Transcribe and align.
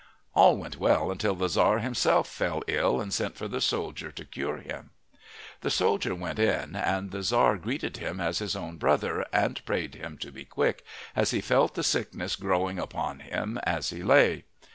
All 0.33 0.57
went 0.57 0.79
well 0.79 1.11
until 1.11 1.35
the 1.35 1.45
Tzar 1.47 1.77
himself 1.77 2.27
fell 2.27 2.63
ill 2.65 2.99
and 2.99 3.13
sent 3.13 3.35
for 3.35 3.47
the 3.47 3.61
soldier 3.61 4.11
to 4.11 4.25
cure 4.25 4.57
him. 4.57 4.89
The 5.59 5.69
soldier 5.69 6.15
went 6.15 6.39
in, 6.39 6.75
and 6.75 7.11
the 7.11 7.21
Tzar 7.21 7.55
greeted 7.57 7.97
him 7.97 8.19
as 8.19 8.39
his 8.39 8.55
own 8.55 8.77
brother, 8.77 9.27
and 9.31 9.63
prayed 9.63 9.93
him 9.93 10.17
to 10.17 10.31
be 10.31 10.43
quick, 10.43 10.83
as 11.15 11.29
he 11.29 11.39
felt 11.39 11.75
the 11.75 11.83
sickness 11.83 12.35
growing 12.35 12.79
upon 12.79 13.19
him 13.19 13.59
as 13.61 13.91
he 13.91 14.01
lay. 14.01 14.45